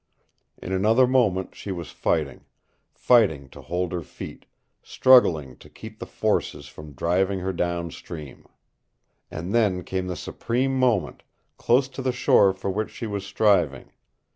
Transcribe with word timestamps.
In 0.57 0.71
another 0.71 1.05
moment 1.05 1.53
she 1.53 1.71
was 1.71 1.91
fighting, 1.91 2.45
fighting 2.91 3.49
to 3.49 3.61
hold 3.61 3.91
her 3.91 4.01
feet, 4.01 4.47
struggling 4.81 5.55
to 5.57 5.69
keep 5.69 5.99
the 5.99 6.07
forces 6.07 6.65
from 6.67 6.93
driving 6.93 7.37
her 7.41 7.53
downstream. 7.53 8.47
And 9.29 9.53
then 9.53 9.83
came 9.83 10.07
the 10.07 10.15
supreme 10.15 10.73
moment, 10.75 11.21
close 11.55 11.87
to 11.89 12.01
the 12.01 12.11
shore 12.11 12.51
for 12.51 12.71
which 12.71 12.89
she 12.89 13.05
was 13.05 13.23
striving. 13.27 13.91